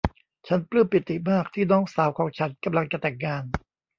[0.47, 3.43] ฉันปลื้มปิติมากที่น้องสาวของฉันกำลังจะแต่งงาน